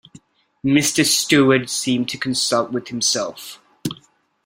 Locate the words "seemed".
1.69-2.09